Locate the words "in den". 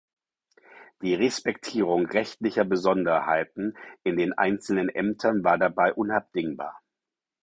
4.03-4.33